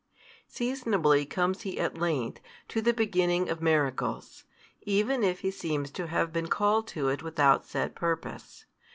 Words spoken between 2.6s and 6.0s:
to the beginning of miracles, even if He seems